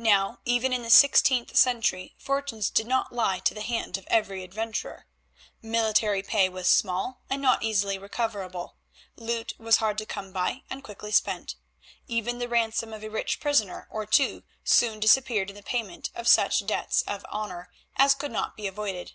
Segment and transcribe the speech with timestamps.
[0.00, 4.42] Now even in the sixteenth century fortunes did not lie to the hand of every
[4.42, 5.06] adventurer.
[5.62, 8.74] Military pay was small, and not easily recoverable;
[9.14, 11.54] loot was hard to come by, and quickly spent.
[12.08, 16.26] Even the ransom of a rich prisoner or two soon disappeared in the payment of
[16.26, 19.12] such debts of honour as could not be avoided.